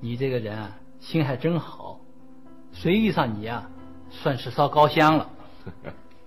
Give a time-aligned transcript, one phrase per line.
[0.00, 1.98] 你这个人啊，心还真好，
[2.72, 3.68] 谁遇上你啊，
[4.10, 5.30] 算是烧高香了。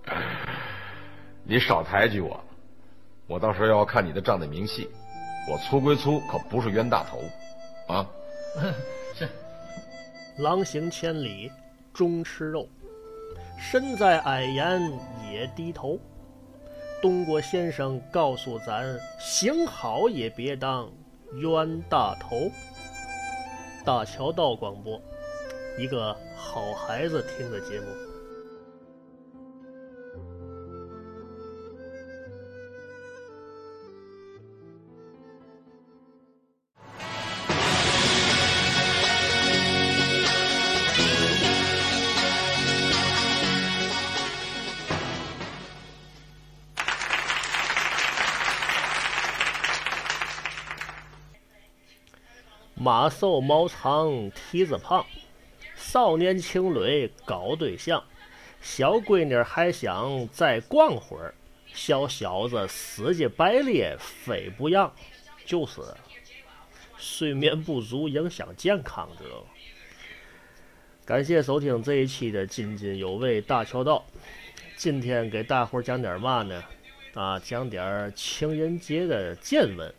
[1.44, 2.44] 你少抬举我，
[3.28, 4.90] 我到时候要看你的账的明细。
[5.49, 7.21] 我粗归粗，可不是冤大头，
[7.94, 8.05] 啊。
[9.15, 9.28] 是。
[10.38, 11.51] 狼行千里
[11.94, 12.67] 终吃肉，
[13.58, 14.92] 身在矮檐
[15.31, 15.99] 也低头。
[17.02, 20.89] 东郭先生告诉咱：行好也别当
[21.35, 22.51] 冤大头。
[23.89, 25.02] 大桥道广播，
[25.75, 27.88] 一个好孩子听的节目。
[52.82, 55.05] 马瘦毛长蹄子胖，
[55.76, 58.02] 少年情侣搞对象，
[58.62, 61.34] 小闺女还想再逛会儿，
[61.74, 64.94] 小小子死乞白咧非不让，
[65.46, 65.82] 就是
[66.98, 69.48] 睡眠不足影响健康，知道吗？
[71.06, 74.06] 感谢收听这一期的津津有味大桥道，
[74.78, 76.64] 今天给大伙讲点嘛呢？
[77.14, 79.94] 啊，讲点情人节的见闻。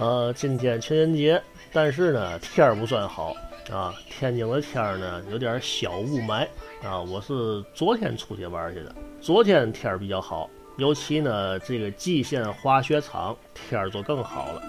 [0.00, 3.34] 呃，今天情人节，但是呢天儿不算好
[3.68, 3.92] 啊。
[4.08, 6.46] 天津的天儿呢有点小雾霾
[6.84, 7.00] 啊。
[7.00, 14.62] 我是昨天出去玩去的，昨天天儿比较好，尤其呢这个蓟县滑雪场天儿就更好了。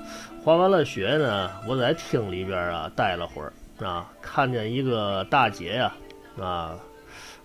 [0.44, 3.54] 滑完了雪呢，我在厅里边啊待了会儿
[3.86, 5.94] 啊，看见一个大姐呀
[6.40, 6.76] 啊，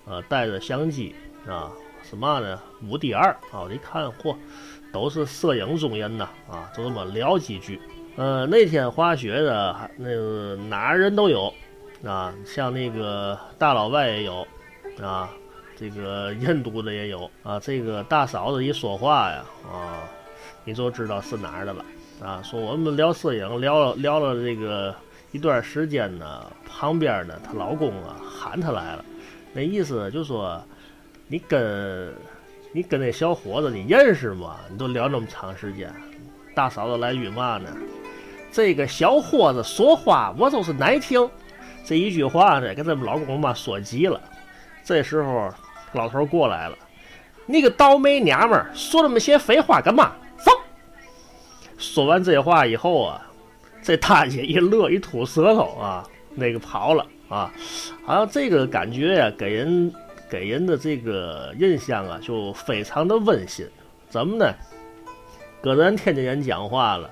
[0.06, 1.14] 呃带着相机
[1.46, 1.70] 啊，
[2.02, 4.34] 什么呢五 D 二啊，我一看嚯。
[4.94, 7.80] 都是摄影中人呐，啊，就这么聊几句。
[8.16, 11.52] 呃，那天滑雪的，那个哪儿人都有，
[12.04, 14.46] 啊，像那个大老外也有，
[15.02, 15.28] 啊，
[15.76, 19.98] 这个印度的也有，啊，这个大嫂子一说话呀，啊，
[20.64, 21.84] 你就知道是哪儿的了，
[22.22, 24.94] 啊，说我们聊摄影，聊了聊了这个
[25.32, 29.04] 一段时间呢，旁边呢，她老公啊喊她来了，
[29.52, 30.62] 那意思就说
[31.26, 32.14] 你跟。
[32.76, 34.56] 你跟那小伙子你认识吗？
[34.68, 35.94] 你都聊那么长时间，
[36.56, 37.68] 大嫂子来句嘛呢？
[38.50, 41.30] 这个小伙子说话我都是难听，
[41.84, 44.20] 这一句话呢，给咱们老公吧说急了。
[44.82, 45.54] 这时候
[45.92, 46.76] 老头过来了，
[47.46, 50.10] 你个倒霉娘们儿，说那么些废话干嘛？
[50.44, 50.50] 走！
[51.78, 53.24] 说完这话以后啊，
[53.84, 57.52] 这大姐一乐一吐舌头啊，那个跑了啊，
[58.04, 59.94] 好像这个感觉呀，给人。
[60.30, 63.66] 给人的这个印象啊，就非常的温馨。
[64.08, 64.54] 怎么呢？
[65.60, 67.10] 搁咱天津人讲话了，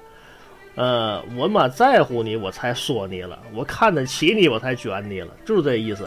[0.74, 6.06] 呃，我嘛在乎你，我才说你了；我看得起你，我才卷你了，就是这意思。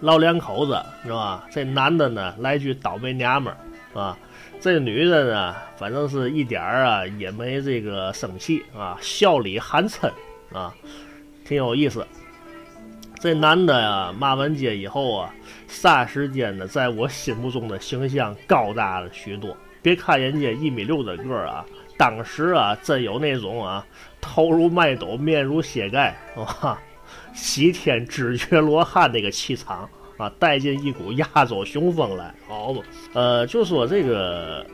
[0.00, 1.44] 老两口子是吧？
[1.50, 4.16] 这男的呢来句倒霉娘们儿啊，
[4.60, 10.08] 这女的呢，反正是一点儿啊也没这个生气啊，笑里含嗔
[10.52, 10.72] 啊，
[11.44, 12.06] 挺有意思。
[13.20, 15.34] 这男的呀，骂完街以后啊，
[15.68, 19.56] 霎时间呢，在我心目中的形象高大了许多。
[19.82, 21.64] 别看人家一米六的个儿啊，
[21.96, 23.84] 当时啊，真有那种啊，
[24.20, 26.78] 头如麦斗，面如血盖，哇，
[27.34, 32.82] 西天知觉罗汉那个气场啊，带进一股亚洲雄风来，好嘛。
[33.14, 34.64] 呃，就说这个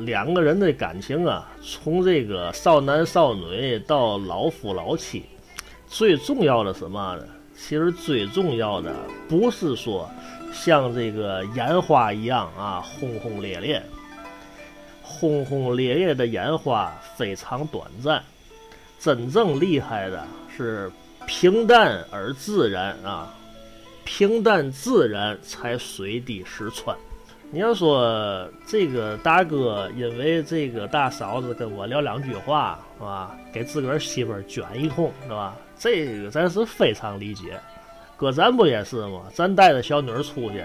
[0.00, 5.24] 两个人的感情啊，从这个少男少女到老夫老妻，
[5.86, 7.24] 最重要的什么呢？
[7.56, 8.94] 其实最重要的
[9.28, 10.10] 不是说
[10.52, 13.82] 像这个烟花一样啊轰轰烈烈，
[15.02, 18.22] 轰轰烈烈的烟花非常短暂，
[18.98, 20.26] 真正厉害的
[20.56, 20.90] 是
[21.26, 23.34] 平淡而自然啊，
[24.04, 26.96] 平淡自然才水滴石穿。
[27.54, 35.54] 你要说这个大哥因为这个大嫂子跟我聊两句话是吧，给自个儿媳妇儿卷一通是吧？
[35.78, 37.56] 这个咱是非常理解，
[38.16, 39.26] 哥咱不也是吗？
[39.32, 40.64] 咱带着小女儿出去，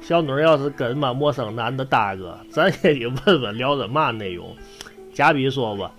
[0.00, 4.56] 小女儿要是跟嘛陌生男的搭个，咱也得问问聊的嘛内容。
[5.12, 5.90] 假比说吧，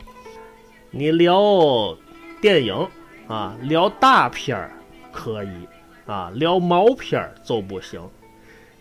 [0.90, 1.94] 你聊
[2.40, 2.88] 电影
[3.28, 4.72] 啊，聊大片儿
[5.12, 5.68] 可以
[6.06, 8.02] 啊，聊毛片儿就不行。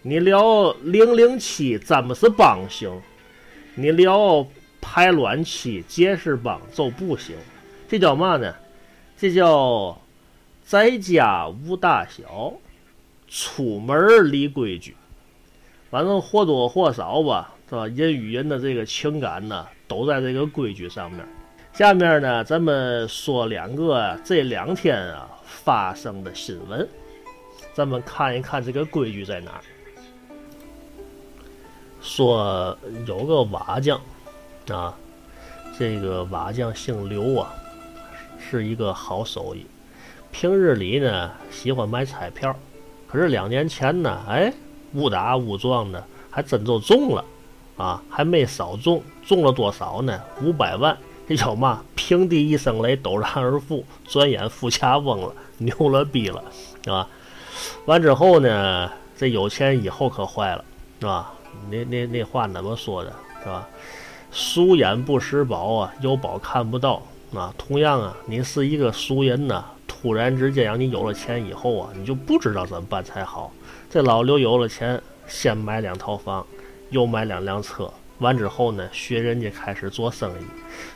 [0.04, 3.00] 你聊零零七詹姆斯邦行，
[3.76, 4.44] 你聊
[4.80, 7.36] 排卵期杰士邦就不行。
[7.88, 8.52] 这叫嘛呢？
[9.16, 9.96] 这叫
[10.64, 12.52] 在家无大小，
[13.28, 14.96] 出门立规矩。
[15.88, 17.86] 反正或多或少吧，是吧？
[17.86, 21.24] 人与人的这个情感呢，都在这个规矩上面。
[21.72, 26.88] 下面呢，咱们说两个这两天啊发生的新闻，
[27.72, 29.60] 咱们看一看这个规矩在哪儿。
[32.02, 32.76] 说
[33.06, 34.00] 有个瓦匠
[34.68, 34.92] 啊，
[35.78, 37.52] 这个瓦匠姓刘啊，
[38.38, 39.64] 是一个好手艺。
[40.30, 42.54] 平日里呢喜欢买彩票，
[43.06, 44.52] 可是两年前呢，哎，
[44.94, 47.24] 误打误撞的还真就中了
[47.76, 50.20] 啊，还没少中，中了多少呢？
[50.42, 50.96] 五百万。
[51.28, 51.82] 这叫嘛？
[51.94, 56.42] 平地一声雷，陡然而富，转眼富家翁了，牛了逼了，
[56.84, 57.08] 是吧？
[57.86, 60.64] 完之后呢，这有钱以后可坏了，
[60.98, 61.32] 是吧？
[61.70, 63.68] 那那那话怎么说的，是吧？
[64.30, 67.02] 俗眼不识宝啊，有宝看不到
[67.34, 67.52] 啊。
[67.58, 73.52] 同样啊，你是一个俗人呢，突然之间让你有了钱以后啊，你就不知道怎么办才好。
[73.90, 76.46] 这老刘有了钱，先买两套房，
[76.90, 77.90] 又买两辆车。
[78.18, 80.44] 完之后呢，学人家开始做生意，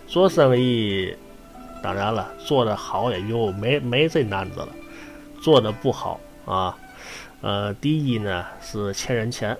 [0.06, 1.12] 做生意，
[1.82, 4.68] 当然了，做的好也就没没这难子了，
[5.42, 6.78] 做的不好啊，
[7.40, 9.56] 呃，第一呢是欠人钱，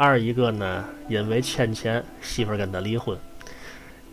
[0.00, 3.14] 二一个呢因为欠钱，媳妇儿跟他离婚，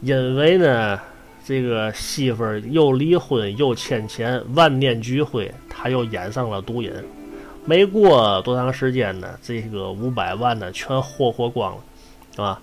[0.02, 1.00] 因为呢
[1.46, 6.92] 这个媳妇儿又离婚又欠钱，万念俱灰，他又染上了毒瘾，
[7.64, 11.82] 没过多长时间呢，这个五百万呢全霍霍光了，
[12.36, 12.62] 是吧？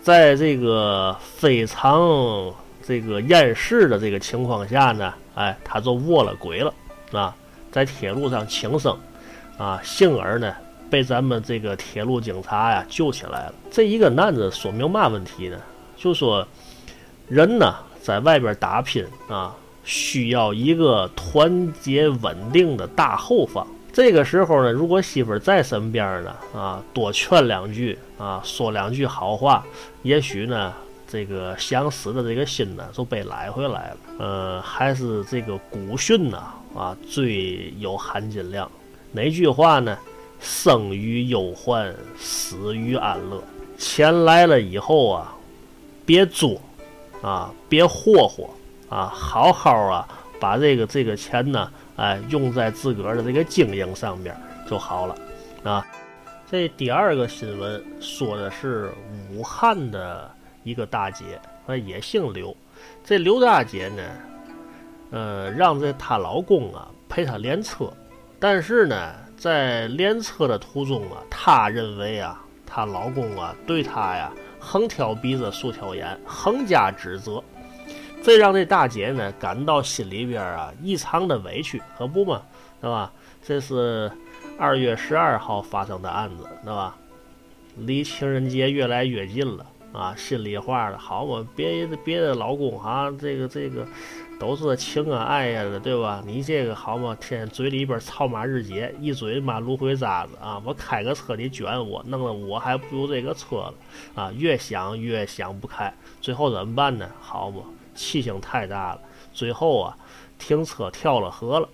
[0.00, 2.54] 在这个非常
[2.86, 6.72] 这个厌世的这个情况下呢，哎，他就卧了轨了
[7.10, 7.34] 啊，
[7.72, 8.96] 在铁路上轻生
[9.58, 10.54] 啊，幸而呢
[10.90, 13.54] 被咱们这个铁路警察呀救起来了。
[13.70, 15.56] 这一个男子说明嘛问题呢？
[15.96, 16.46] 就说
[17.28, 19.54] 人呢在外边打拼啊，
[19.84, 23.66] 需要一个团结稳定的大后方。
[23.92, 29.64] 这个时候呢，如果媳妇在身边呢，啊，多劝两句啊，说两句好话，
[30.02, 30.72] 也许呢，
[31.08, 33.96] 这个想死的这个心呢，就被揽回来了。
[34.18, 36.38] 呃，还是这个古训呢，
[36.74, 38.70] 啊，最有含金量。
[39.12, 39.98] 哪句话呢？
[40.40, 43.42] 生于忧患，死于安乐。
[43.78, 45.36] 钱来了以后啊，
[46.04, 46.60] 别作，
[47.22, 48.50] 啊，别霍霍，
[48.88, 50.08] 啊，好好啊，
[50.40, 51.70] 把这个这个钱呢。
[51.96, 54.34] 哎，用在自个儿的这个经营上面
[54.66, 55.14] 就好了
[55.64, 55.86] 啊。
[56.50, 58.90] 这第二个新闻说的是
[59.30, 60.30] 武汉的
[60.64, 62.56] 一个大姐，啊，也姓刘。
[63.04, 64.02] 这刘大姐呢，
[65.10, 67.92] 呃，让这她老公啊陪她练车，
[68.38, 77.42] 但是呢，在练车的途中啊，她认为啊，她老公啊对她呀横挑鼻子竖挑眼，横加指责。
[78.22, 82.42] 这让这大姐呢感到心里边啊异常的委屈，可不嘛，
[82.82, 83.10] 是吧？
[83.42, 84.12] 这是
[84.58, 86.94] 二月十二号发生的案子，是吧？
[87.78, 89.64] 离情人节越来越近了
[89.94, 93.86] 啊，心里话了，好嘛，别别的老公啊，这个这个
[94.40, 96.22] 都是情啊爱呀的，对吧？
[96.26, 100.60] 你这个好嘛，天嘴里边操马日结，一嘴妈芦荟渣子啊！
[100.64, 103.74] 我开个车你卷我，弄得我还不如这个车了
[104.14, 104.32] 啊！
[104.34, 105.92] 越想越想不开，
[106.22, 107.06] 最后怎么办呢？
[107.20, 107.60] 好嘛。
[107.94, 109.00] 气性太大了，
[109.34, 109.98] 最后啊，
[110.38, 111.68] 停车跳了河了。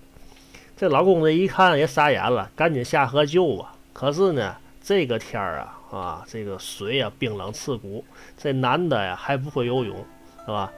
[0.76, 3.72] 这老公这一看也傻眼了，赶紧下河救吧。
[3.92, 8.04] 可是呢，这个天儿啊，啊，这个水啊冰冷刺骨，
[8.36, 9.96] 这男的呀还不会游泳，
[10.40, 10.72] 是吧？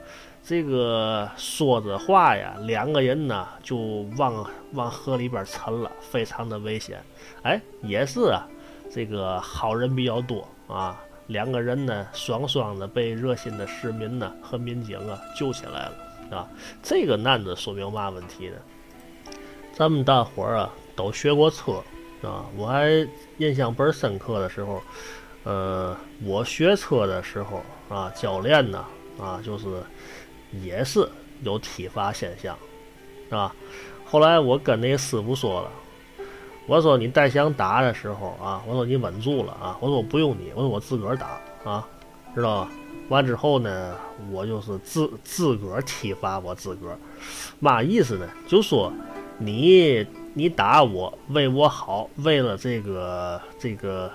[0.49, 3.77] 这个说着话呀，两个人呢就
[4.17, 6.99] 往往河里边沉了，非常的危险。
[7.43, 8.47] 哎，也是啊，
[8.91, 10.99] 这个好人比较多啊。
[11.27, 15.93] 两个人呢，双双的被热心的市民呢和民警啊救起来了
[16.35, 16.47] 啊！
[16.81, 18.55] 这个案子说明嘛问题呢？
[19.75, 21.73] 咱们大伙儿啊都学过车
[22.23, 24.81] 啊，我还印象倍儿深刻的时候，
[25.43, 28.83] 呃，我学车的时候啊，教练呢
[29.21, 29.67] 啊就是
[30.51, 31.07] 也是
[31.43, 32.57] 有体罚现象，
[33.29, 33.53] 啊，
[34.05, 35.71] 后来我跟那师傅说了。
[36.67, 41.87] 我说你带想打的时候啊，我说你稳住了啊，我说我不用你，我说我自个儿打啊，
[42.35, 42.71] 知道吧？
[43.09, 43.95] 完之后呢，
[44.31, 46.97] 我就是自自个儿体罚我自个儿，
[47.59, 48.29] 嘛意思呢？
[48.47, 48.93] 就说
[49.39, 54.11] 你你打我为我好，为了这个这个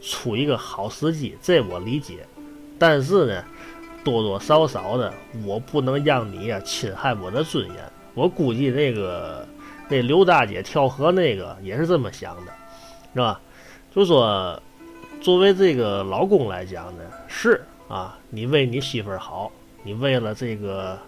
[0.00, 2.26] 出一个好时机，这我理解。
[2.78, 3.44] 但是呢，
[4.04, 5.12] 多多少少的，
[5.44, 7.76] 我不能让你啊侵害我的尊严。
[8.14, 9.46] 我估计那个。
[9.90, 12.52] 那刘大姐跳河那个也是这么想的，
[13.14, 13.40] 是吧？
[13.90, 14.62] 就说
[15.18, 19.50] 作为这个老公来讲呢，是啊，你为你媳妇儿好，
[19.82, 20.98] 你为了这个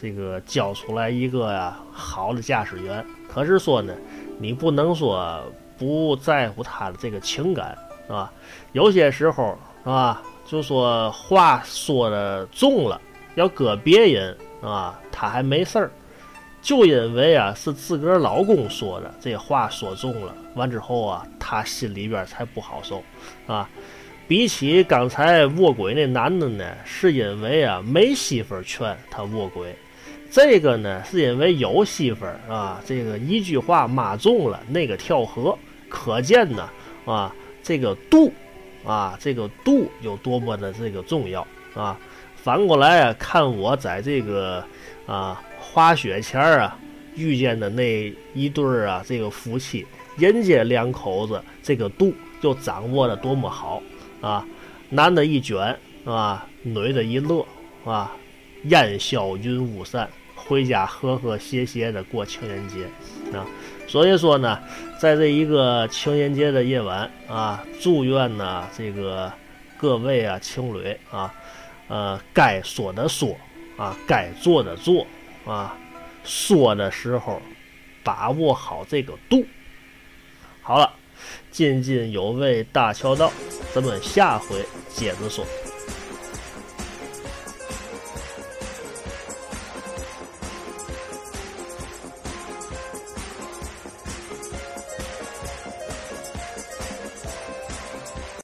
[0.00, 3.04] 这个教出来一个呀好的驾驶员。
[3.28, 3.94] 可是说呢，
[4.38, 5.42] 你不能说
[5.76, 8.32] 不在乎他的这个情感，是吧？
[8.72, 10.22] 有些时候是吧，
[10.52, 13.00] 就说话说的重了，
[13.36, 15.90] 要搁别人啊，他还没事儿。
[16.60, 23.02] 就因为啊是自个儿老公说的，这话说重了，完之后啊，他心里边才不好受
[23.46, 23.66] 啊。
[24.28, 29.74] 比起刚才卧轨那男的呢，是因为啊没媳妇劝他卧轨，
[30.30, 32.78] 这个呢是因为有媳妇啊。
[32.84, 35.56] 这个一句话骂中了，那个跳河，
[35.88, 36.68] 可见呢
[37.06, 38.30] 啊这个度
[38.84, 41.98] 啊这个度有多么的这个重要啊。
[42.36, 44.64] 反过来啊，看我在这个
[45.06, 45.42] 啊。
[45.64, 46.76] 滑雪前儿啊，
[47.14, 49.86] 遇见的那一对儿啊，这个夫妻，
[50.18, 52.12] 人家两口子这个度
[52.42, 53.82] 就掌握的多么好
[54.20, 54.46] 啊！
[54.90, 55.74] 男的一卷
[56.04, 57.46] 啊，女的一乐
[57.86, 58.12] 啊，
[58.64, 62.80] 烟消云雾散，回家和和谐谐的过情人节
[63.38, 63.46] 啊！
[63.88, 64.58] 所以说呢，
[64.98, 69.32] 在这一个情人节的夜晚啊，祝愿呢这个
[69.76, 71.34] 各位啊情侣啊，
[71.88, 73.36] 呃，该说的说
[73.76, 75.06] 啊，该做的做。
[75.44, 75.76] 啊，
[76.22, 77.42] 说的时候
[78.04, 79.44] 把握好这个度。
[80.62, 80.88] 好了，
[81.50, 83.32] 津津有味大桥道，
[83.74, 85.44] 咱们下回接着说。